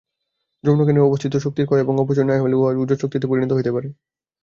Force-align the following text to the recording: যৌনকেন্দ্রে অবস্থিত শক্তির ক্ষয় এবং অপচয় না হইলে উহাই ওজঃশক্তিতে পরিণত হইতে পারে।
যৌনকেন্দ্রে 0.63 1.07
অবস্থিত 1.07 1.33
শক্তির 1.37 1.67
ক্ষয় 1.67 1.81
এবং 1.81 1.93
অপচয় 1.97 2.27
না 2.27 2.35
হইলে 2.35 2.55
উহাই 2.55 2.77
ওজঃশক্তিতে 2.77 3.25
পরিণত 3.27 3.51
হইতে 3.53 3.71
পারে। 3.75 3.87